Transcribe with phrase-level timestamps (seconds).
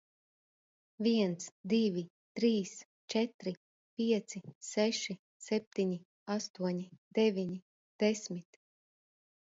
[1.07, 2.03] Viens, divi,
[2.39, 2.71] trīs,
[3.15, 3.55] četri,
[4.01, 5.19] pieci, seši,
[5.51, 6.03] septiņi,
[6.41, 7.65] astoņi, deviņi,
[8.07, 8.65] desmit.